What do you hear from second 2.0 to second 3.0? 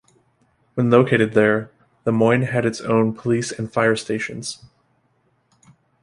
LeMoyne had its